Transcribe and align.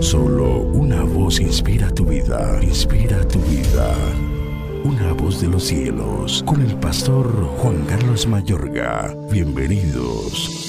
Solo 0.00 0.60
una 0.60 1.02
voz 1.02 1.40
inspira 1.40 1.90
tu 1.90 2.04
vida, 2.04 2.58
inspira 2.62 3.26
tu 3.28 3.38
vida. 3.40 3.94
Una 4.84 5.12
voz 5.12 5.40
de 5.40 5.48
los 5.48 5.64
cielos, 5.64 6.42
con 6.46 6.60
el 6.60 6.76
pastor 6.76 7.26
Juan 7.58 7.84
Carlos 7.86 8.26
Mayorga. 8.26 9.14
Bienvenidos. 9.30 10.66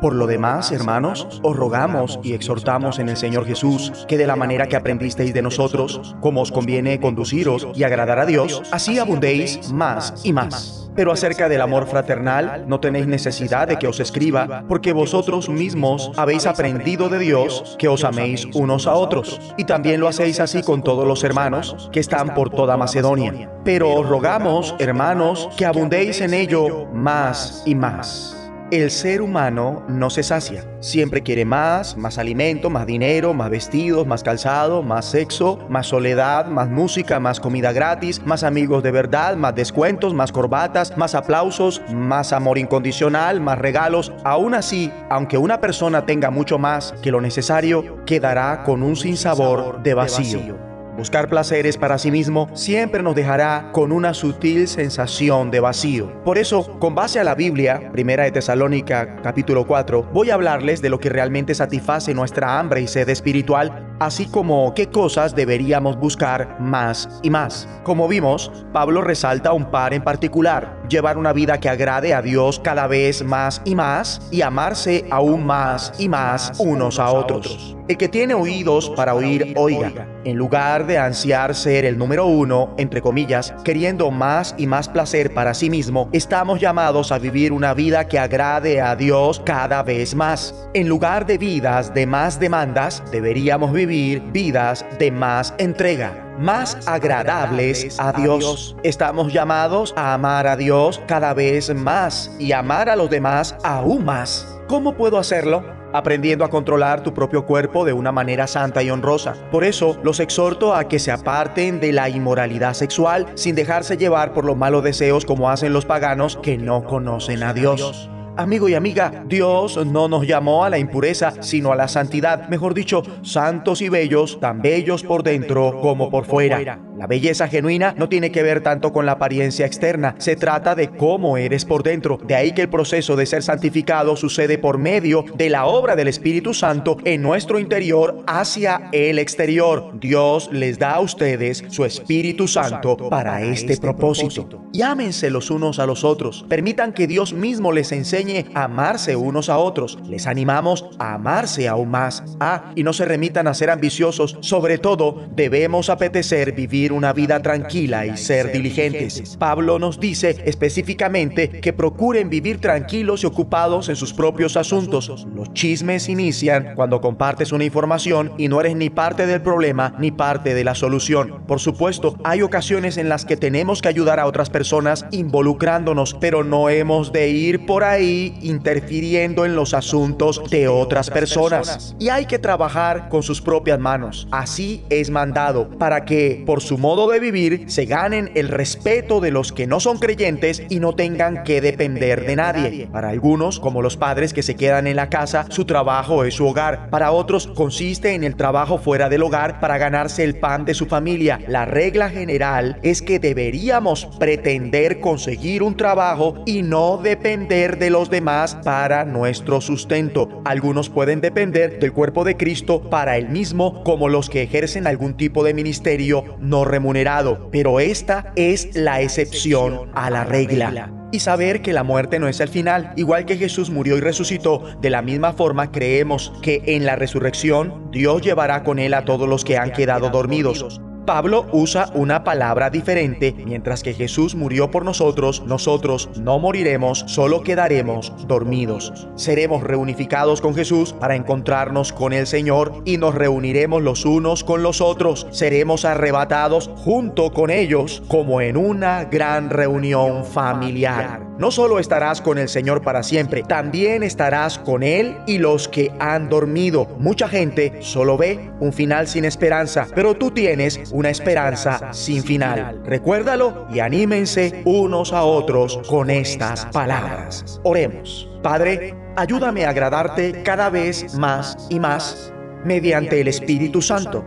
Por 0.00 0.14
lo 0.14 0.26
demás, 0.26 0.72
hermanos, 0.72 1.28
os 1.42 1.56
rogamos 1.56 2.18
y 2.22 2.32
exhortamos 2.32 2.98
en 2.98 3.10
el 3.10 3.18
Señor 3.18 3.44
Jesús 3.44 4.06
que 4.08 4.16
de 4.16 4.26
la 4.26 4.36
manera 4.36 4.66
que 4.66 4.76
aprendisteis 4.76 5.34
de 5.34 5.42
nosotros, 5.42 6.16
como 6.20 6.40
os 6.40 6.50
conviene 6.50 7.00
conduciros 7.00 7.68
y 7.74 7.82
agradar 7.82 8.18
a 8.18 8.24
Dios, 8.24 8.62
así 8.72 8.98
abundéis 8.98 9.70
más 9.72 10.22
y 10.24 10.32
más. 10.32 10.79
Pero 10.94 11.12
acerca 11.12 11.48
del 11.48 11.60
amor 11.60 11.86
fraternal, 11.86 12.64
no 12.66 12.80
tenéis 12.80 13.06
necesidad 13.06 13.68
de 13.68 13.78
que 13.78 13.86
os 13.86 14.00
escriba, 14.00 14.64
porque 14.68 14.92
vosotros 14.92 15.48
mismos 15.48 16.10
habéis 16.16 16.46
aprendido 16.46 17.08
de 17.08 17.18
Dios 17.18 17.76
que 17.78 17.88
os 17.88 18.04
améis 18.04 18.46
unos 18.54 18.86
a 18.86 18.94
otros. 18.94 19.40
Y 19.56 19.64
también 19.64 20.00
lo 20.00 20.08
hacéis 20.08 20.40
así 20.40 20.62
con 20.62 20.82
todos 20.82 21.06
los 21.06 21.24
hermanos 21.24 21.88
que 21.92 22.00
están 22.00 22.34
por 22.34 22.50
toda 22.50 22.76
Macedonia. 22.76 23.50
Pero 23.64 23.90
os 23.94 24.08
rogamos, 24.08 24.74
hermanos, 24.78 25.48
que 25.56 25.66
abundéis 25.66 26.20
en 26.20 26.34
ello 26.34 26.86
más 26.92 27.62
y 27.66 27.74
más 27.74 28.39
el 28.70 28.90
ser 28.90 29.20
humano 29.20 29.84
no 29.88 30.10
se 30.10 30.22
sacia. 30.22 30.64
Siempre 30.80 31.22
quiere 31.22 31.44
más, 31.44 31.96
más 31.96 32.18
alimento, 32.18 32.70
más 32.70 32.86
dinero, 32.86 33.34
más 33.34 33.50
vestidos, 33.50 34.06
más 34.06 34.22
calzado, 34.22 34.82
más 34.82 35.06
sexo, 35.06 35.58
más 35.68 35.88
soledad, 35.88 36.46
más 36.46 36.68
música, 36.68 37.20
más 37.20 37.40
comida 37.40 37.72
gratis, 37.72 38.24
más 38.24 38.44
amigos 38.44 38.82
de 38.82 38.90
verdad, 38.90 39.36
más 39.36 39.54
descuentos, 39.54 40.14
más 40.14 40.32
corbatas, 40.32 40.96
más 40.96 41.14
aplausos, 41.14 41.82
más 41.92 42.32
amor 42.32 42.58
incondicional, 42.58 43.40
más 43.40 43.58
regalos. 43.58 44.12
Aún 44.24 44.54
así, 44.54 44.92
aunque 45.08 45.38
una 45.38 45.60
persona 45.60 46.06
tenga 46.06 46.30
mucho 46.30 46.58
más 46.58 46.94
que 47.02 47.10
lo 47.10 47.20
necesario, 47.20 48.04
quedará 48.04 48.62
con 48.62 48.82
un 48.82 48.96
sinsabor 48.96 49.82
de 49.82 49.94
vacío. 49.94 50.69
Buscar 51.00 51.30
placeres 51.30 51.78
para 51.78 51.96
sí 51.96 52.10
mismo 52.10 52.50
siempre 52.54 53.02
nos 53.02 53.14
dejará 53.14 53.70
con 53.72 53.90
una 53.90 54.12
sutil 54.12 54.68
sensación 54.68 55.50
de 55.50 55.58
vacío. 55.58 56.22
Por 56.24 56.36
eso, 56.36 56.78
con 56.78 56.94
base 56.94 57.18
a 57.18 57.24
la 57.24 57.34
Biblia, 57.34 57.90
Primera 57.90 58.24
de 58.24 58.32
Tesalónica, 58.32 59.16
capítulo 59.22 59.66
4, 59.66 60.10
voy 60.12 60.28
a 60.28 60.34
hablarles 60.34 60.82
de 60.82 60.90
lo 60.90 61.00
que 61.00 61.08
realmente 61.08 61.54
satisface 61.54 62.12
nuestra 62.12 62.58
hambre 62.58 62.82
y 62.82 62.86
sed 62.86 63.08
espiritual 63.08 63.89
así 64.00 64.26
como 64.26 64.74
qué 64.74 64.86
cosas 64.88 65.36
deberíamos 65.36 65.96
buscar 65.98 66.58
más 66.58 67.08
y 67.22 67.30
más. 67.30 67.68
Como 67.84 68.08
vimos, 68.08 68.50
Pablo 68.72 69.02
resalta 69.02 69.52
un 69.52 69.70
par 69.70 69.94
en 69.94 70.02
particular, 70.02 70.80
llevar 70.88 71.18
una 71.18 71.32
vida 71.32 71.60
que 71.60 71.68
agrade 71.68 72.14
a 72.14 72.22
Dios 72.22 72.58
cada 72.58 72.86
vez 72.86 73.22
más 73.22 73.60
y 73.64 73.74
más 73.74 74.20
y 74.32 74.42
amarse 74.42 75.04
aún 75.10 75.46
más 75.46 75.92
y 75.98 76.08
más 76.08 76.52
unos 76.58 76.98
a 76.98 77.12
otros. 77.12 77.76
El 77.88 77.96
que 77.96 78.08
tiene 78.08 78.34
oídos 78.34 78.88
para 78.90 79.14
oír, 79.14 79.52
oiga. 79.56 80.06
En 80.24 80.36
lugar 80.36 80.86
de 80.86 80.98
ansiar 80.98 81.54
ser 81.54 81.84
el 81.84 81.98
número 81.98 82.26
uno, 82.26 82.74
entre 82.78 83.02
comillas, 83.02 83.52
queriendo 83.64 84.10
más 84.10 84.54
y 84.58 84.66
más 84.66 84.88
placer 84.88 85.34
para 85.34 85.54
sí 85.54 85.70
mismo, 85.70 86.08
estamos 86.12 86.60
llamados 86.60 87.10
a 87.10 87.18
vivir 87.18 87.52
una 87.52 87.74
vida 87.74 88.06
que 88.06 88.18
agrade 88.18 88.80
a 88.80 88.94
Dios 88.94 89.42
cada 89.44 89.82
vez 89.82 90.14
más. 90.14 90.54
En 90.72 90.88
lugar 90.88 91.26
de 91.26 91.38
vidas 91.38 91.92
de 91.92 92.06
más 92.06 92.38
demandas, 92.38 93.02
deberíamos 93.10 93.72
vivir 93.72 93.89
vidas 93.90 94.86
de 94.98 95.10
más 95.10 95.52
entrega, 95.58 96.34
más 96.38 96.86
agradables 96.86 97.98
a 97.98 98.12
Dios. 98.12 98.76
Estamos 98.82 99.32
llamados 99.32 99.92
a 99.96 100.14
amar 100.14 100.46
a 100.46 100.56
Dios 100.56 101.02
cada 101.06 101.34
vez 101.34 101.74
más 101.74 102.30
y 102.38 102.52
amar 102.52 102.88
a 102.88 102.96
los 102.96 103.10
demás 103.10 103.56
aún 103.64 104.04
más. 104.04 104.46
¿Cómo 104.68 104.94
puedo 104.94 105.18
hacerlo? 105.18 105.64
aprendiendo 105.92 106.44
a 106.44 106.50
controlar 106.50 107.02
tu 107.02 107.12
propio 107.12 107.44
cuerpo 107.44 107.84
de 107.84 107.92
una 107.92 108.12
manera 108.12 108.46
santa 108.46 108.80
y 108.80 108.90
honrosa. 108.90 109.34
Por 109.50 109.64
eso 109.64 109.98
los 110.04 110.20
exhorto 110.20 110.72
a 110.74 110.86
que 110.86 111.00
se 111.00 111.10
aparten 111.10 111.80
de 111.80 111.90
la 111.92 112.08
inmoralidad 112.08 112.74
sexual 112.74 113.26
sin 113.34 113.56
dejarse 113.56 113.96
llevar 113.96 114.32
por 114.32 114.44
los 114.44 114.56
malos 114.56 114.84
deseos 114.84 115.24
como 115.24 115.50
hacen 115.50 115.72
los 115.72 115.86
paganos 115.86 116.38
que 116.42 116.58
no 116.58 116.84
conocen 116.84 117.42
a 117.42 117.52
Dios. 117.52 118.08
Amigo 118.40 118.70
y 118.70 118.74
amiga, 118.74 119.22
Dios 119.26 119.84
no 119.84 120.08
nos 120.08 120.26
llamó 120.26 120.64
a 120.64 120.70
la 120.70 120.78
impureza, 120.78 121.42
sino 121.42 121.72
a 121.72 121.76
la 121.76 121.88
santidad. 121.88 122.48
Mejor 122.48 122.72
dicho, 122.72 123.02
santos 123.20 123.82
y 123.82 123.90
bellos, 123.90 124.40
tan 124.40 124.62
bellos 124.62 125.02
por 125.02 125.22
dentro 125.22 125.78
como 125.82 126.08
por 126.08 126.24
fuera. 126.24 126.78
La 127.00 127.06
belleza 127.06 127.48
genuina 127.48 127.94
no 127.96 128.10
tiene 128.10 128.30
que 128.30 128.42
ver 128.42 128.60
tanto 128.60 128.92
con 128.92 129.06
la 129.06 129.12
apariencia 129.12 129.64
externa, 129.64 130.16
se 130.18 130.36
trata 130.36 130.74
de 130.74 130.90
cómo 130.90 131.38
eres 131.38 131.64
por 131.64 131.82
dentro. 131.82 132.18
De 132.22 132.34
ahí 132.34 132.52
que 132.52 132.60
el 132.60 132.68
proceso 132.68 133.16
de 133.16 133.24
ser 133.24 133.42
santificado 133.42 134.16
sucede 134.16 134.58
por 134.58 134.76
medio 134.76 135.24
de 135.34 135.48
la 135.48 135.64
obra 135.64 135.96
del 135.96 136.08
Espíritu 136.08 136.52
Santo 136.52 136.98
en 137.04 137.22
nuestro 137.22 137.58
interior 137.58 138.22
hacia 138.26 138.90
el 138.92 139.18
exterior. 139.18 139.98
Dios 139.98 140.50
les 140.52 140.78
da 140.78 140.96
a 140.96 141.00
ustedes 141.00 141.64
su 141.68 141.86
Espíritu 141.86 142.46
Santo 142.46 142.98
para 143.08 143.40
este 143.44 143.78
propósito. 143.78 144.66
Llámense 144.74 145.30
los 145.30 145.50
unos 145.50 145.78
a 145.78 145.86
los 145.86 146.04
otros. 146.04 146.44
Permitan 146.50 146.92
que 146.92 147.06
Dios 147.06 147.32
mismo 147.32 147.72
les 147.72 147.92
enseñe 147.92 148.44
a 148.54 148.64
amarse 148.64 149.16
unos 149.16 149.48
a 149.48 149.56
otros. 149.56 149.98
Les 150.06 150.26
animamos 150.26 150.84
a 150.98 151.14
amarse 151.14 151.66
aún 151.66 151.88
más. 151.88 152.22
Ah, 152.40 152.72
y 152.74 152.82
no 152.82 152.92
se 152.92 153.06
remitan 153.06 153.46
a 153.46 153.54
ser 153.54 153.70
ambiciosos. 153.70 154.36
Sobre 154.40 154.76
todo, 154.76 155.28
debemos 155.34 155.88
apetecer 155.88 156.52
vivir 156.52 156.89
una 156.92 157.12
vida 157.12 157.40
tranquila 157.42 158.06
y 158.06 158.16
ser 158.16 158.52
diligentes. 158.52 159.36
Pablo 159.38 159.78
nos 159.78 160.00
dice 160.00 160.36
específicamente 160.44 161.48
que 161.48 161.72
procuren 161.72 162.30
vivir 162.30 162.60
tranquilos 162.60 163.22
y 163.22 163.26
ocupados 163.26 163.88
en 163.88 163.96
sus 163.96 164.12
propios 164.12 164.56
asuntos. 164.56 165.26
Los 165.34 165.52
chismes 165.52 166.08
inician 166.08 166.72
cuando 166.74 167.00
compartes 167.00 167.52
una 167.52 167.64
información 167.64 168.32
y 168.38 168.48
no 168.48 168.60
eres 168.60 168.76
ni 168.76 168.90
parte 168.90 169.26
del 169.26 169.42
problema 169.42 169.94
ni 169.98 170.10
parte 170.10 170.54
de 170.54 170.64
la 170.64 170.74
solución. 170.74 171.42
Por 171.46 171.60
supuesto, 171.60 172.16
hay 172.24 172.42
ocasiones 172.42 172.96
en 172.96 173.08
las 173.08 173.24
que 173.24 173.36
tenemos 173.36 173.82
que 173.82 173.88
ayudar 173.88 174.20
a 174.20 174.26
otras 174.26 174.50
personas 174.50 175.06
involucrándonos, 175.10 176.14
pero 176.20 176.44
no 176.44 176.68
hemos 176.68 177.12
de 177.12 177.28
ir 177.28 177.66
por 177.66 177.84
ahí 177.84 178.38
interfiriendo 178.42 179.44
en 179.44 179.54
los 179.56 179.74
asuntos 179.74 180.42
de 180.50 180.68
otras 180.68 181.10
personas. 181.10 181.94
Y 181.98 182.08
hay 182.08 182.26
que 182.26 182.38
trabajar 182.38 183.08
con 183.08 183.22
sus 183.22 183.40
propias 183.40 183.78
manos. 183.78 184.26
Así 184.30 184.82
es 184.90 185.10
mandado 185.10 185.68
para 185.78 186.04
que 186.04 186.42
por 186.46 186.60
su 186.60 186.78
modo 186.80 187.08
de 187.10 187.20
vivir 187.20 187.64
se 187.68 187.84
ganen 187.84 188.30
el 188.34 188.48
respeto 188.48 189.20
de 189.20 189.30
los 189.30 189.52
que 189.52 189.66
no 189.66 189.78
son 189.80 189.98
creyentes 189.98 190.62
y 190.70 190.80
no 190.80 190.94
tengan 190.94 191.44
que 191.44 191.60
depender 191.60 192.26
de 192.26 192.36
nadie. 192.36 192.88
Para 192.90 193.10
algunos, 193.10 193.60
como 193.60 193.82
los 193.82 193.96
padres 193.96 194.32
que 194.32 194.42
se 194.42 194.56
quedan 194.56 194.86
en 194.86 194.96
la 194.96 195.10
casa, 195.10 195.46
su 195.50 195.66
trabajo 195.66 196.24
es 196.24 196.34
su 196.34 196.46
hogar. 196.46 196.88
Para 196.90 197.12
otros 197.12 197.46
consiste 197.46 198.14
en 198.14 198.24
el 198.24 198.34
trabajo 198.34 198.78
fuera 198.78 199.08
del 199.08 199.22
hogar 199.22 199.60
para 199.60 199.78
ganarse 199.78 200.24
el 200.24 200.38
pan 200.38 200.64
de 200.64 200.74
su 200.74 200.86
familia. 200.86 201.38
La 201.46 201.66
regla 201.66 202.08
general 202.08 202.78
es 202.82 203.02
que 203.02 203.18
deberíamos 203.18 204.06
pretender 204.18 205.00
conseguir 205.00 205.62
un 205.62 205.76
trabajo 205.76 206.42
y 206.46 206.62
no 206.62 206.96
depender 206.96 207.78
de 207.78 207.90
los 207.90 208.08
demás 208.08 208.56
para 208.64 209.04
nuestro 209.04 209.60
sustento. 209.60 210.42
Algunos 210.46 210.88
pueden 210.88 211.20
depender 211.20 211.78
del 211.78 211.92
cuerpo 211.92 212.24
de 212.24 212.38
Cristo 212.38 212.88
para 212.88 213.18
el 213.18 213.28
mismo 213.28 213.84
como 213.84 214.08
los 214.08 214.30
que 214.30 214.42
ejercen 214.42 214.86
algún 214.86 215.16
tipo 215.16 215.44
de 215.44 215.52
ministerio 215.52 216.24
no 216.38 216.69
remunerado, 216.70 217.48
pero 217.50 217.80
esta 217.80 218.32
es 218.36 218.74
la 218.74 219.00
excepción 219.00 219.90
a 219.94 220.10
la 220.10 220.24
regla 220.24 220.90
y 221.12 221.20
saber 221.20 221.62
que 221.62 221.72
la 221.72 221.82
muerte 221.82 222.18
no 222.18 222.28
es 222.28 222.40
el 222.40 222.48
final. 222.48 222.92
Igual 222.96 223.26
que 223.26 223.36
Jesús 223.36 223.70
murió 223.70 223.96
y 223.96 224.00
resucitó, 224.00 224.64
de 224.80 224.90
la 224.90 225.02
misma 225.02 225.32
forma 225.32 225.72
creemos 225.72 226.32
que 226.42 226.62
en 226.66 226.86
la 226.86 226.96
resurrección 226.96 227.90
Dios 227.90 228.22
llevará 228.22 228.62
con 228.62 228.78
él 228.78 228.94
a 228.94 229.04
todos 229.04 229.28
los 229.28 229.44
que 229.44 229.58
han 229.58 229.72
quedado 229.72 230.10
dormidos. 230.10 230.80
Pablo 231.04 231.46
usa 231.52 231.90
una 231.94 232.24
palabra 232.24 232.70
diferente. 232.70 233.34
Mientras 233.44 233.82
que 233.82 233.94
Jesús 233.94 234.34
murió 234.34 234.70
por 234.70 234.84
nosotros, 234.84 235.42
nosotros 235.46 236.08
no 236.20 236.38
moriremos, 236.38 237.04
solo 237.06 237.42
quedaremos 237.42 238.12
dormidos. 238.26 239.08
Seremos 239.16 239.62
reunificados 239.62 240.40
con 240.40 240.54
Jesús 240.54 240.92
para 240.92 241.16
encontrarnos 241.16 241.92
con 241.92 242.12
el 242.12 242.26
Señor 242.26 242.82
y 242.84 242.96
nos 242.96 243.14
reuniremos 243.14 243.82
los 243.82 244.04
unos 244.04 244.44
con 244.44 244.62
los 244.62 244.80
otros. 244.80 245.26
Seremos 245.30 245.84
arrebatados 245.84 246.70
junto 246.76 247.32
con 247.32 247.50
ellos 247.50 248.02
como 248.08 248.40
en 248.40 248.56
una 248.56 249.04
gran 249.04 249.50
reunión 249.50 250.24
familiar. 250.24 251.30
No 251.40 251.50
solo 251.50 251.78
estarás 251.78 252.20
con 252.20 252.36
el 252.36 252.50
Señor 252.50 252.82
para 252.82 253.02
siempre, 253.02 253.42
también 253.42 254.02
estarás 254.02 254.58
con 254.58 254.82
Él 254.82 255.16
y 255.26 255.38
los 255.38 255.68
que 255.68 255.90
han 255.98 256.28
dormido. 256.28 256.86
Mucha 256.98 257.28
gente 257.28 257.78
solo 257.80 258.18
ve 258.18 258.50
un 258.60 258.74
final 258.74 259.08
sin 259.08 259.24
esperanza, 259.24 259.86
pero 259.94 260.14
tú 260.14 260.30
tienes 260.32 260.89
una 260.92 261.10
esperanza 261.10 261.92
sin 261.92 262.22
final. 262.22 262.80
Recuérdalo 262.84 263.66
y 263.72 263.80
anímense 263.80 264.62
unos 264.64 265.12
a 265.12 265.24
otros 265.24 265.78
con 265.88 266.10
estas 266.10 266.66
palabras. 266.66 267.60
Oremos. 267.62 268.28
Padre, 268.42 268.94
ayúdame 269.16 269.64
a 269.64 269.70
agradarte 269.70 270.42
cada 270.42 270.70
vez 270.70 271.14
más 271.14 271.66
y 271.68 271.78
más 271.78 272.32
mediante 272.64 273.20
el 273.20 273.28
Espíritu 273.28 273.82
Santo. 273.82 274.24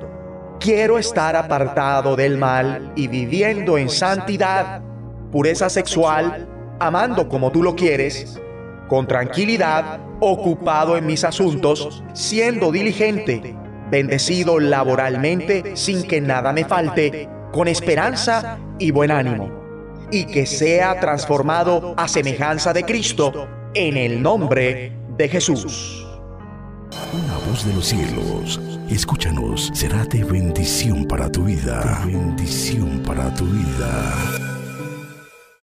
Quiero 0.59 0.97
estar 0.97 1.35
apartado 1.35 2.15
del 2.15 2.37
mal 2.37 2.93
y 2.95 3.07
viviendo 3.07 3.77
en 3.77 3.89
santidad, 3.89 4.81
pureza 5.31 5.69
sexual, 5.69 6.47
amando 6.79 7.27
como 7.27 7.51
tú 7.51 7.63
lo 7.63 7.75
quieres, 7.75 8.39
con 8.87 9.07
tranquilidad, 9.07 9.99
ocupado 10.19 10.95
en 10.95 11.05
mis 11.05 11.23
asuntos, 11.23 12.03
siendo 12.13 12.71
diligente, 12.71 13.55
bendecido 13.93 14.59
laboralmente 14.59 15.75
sin 15.75 16.01
que 16.07 16.19
nada 16.19 16.51
me 16.51 16.65
falte, 16.65 17.29
con 17.51 17.67
esperanza 17.67 18.57
y 18.79 18.89
buen 18.89 19.11
ánimo, 19.11 19.51
y 20.11 20.25
que 20.25 20.47
sea 20.47 20.99
transformado 20.99 21.93
a 21.95 22.07
semejanza 22.07 22.73
de 22.73 22.83
Cristo 22.85 23.47
en 23.75 23.95
el 23.95 24.19
nombre 24.19 24.91
de 25.15 25.29
Jesús. 25.29 26.07
Una 27.13 27.37
voz 27.47 27.67
de 27.67 27.73
los 27.75 27.85
cielos, 27.85 28.59
escúchanos, 28.89 29.69
será 29.75 30.03
de 30.05 30.23
bendición 30.23 31.05
para 31.05 31.31
tu 31.31 31.43
vida. 31.43 32.01
bendición 32.03 32.99
para 33.05 33.31
tu 33.35 33.45
vida. 33.45 34.52